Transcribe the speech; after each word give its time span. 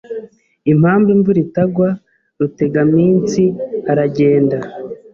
impamvu 0.71 1.07
imvura 1.15 1.39
itagwa 1.45 1.89
Rutegaminsi 2.39 3.43
aragenda 3.91 4.57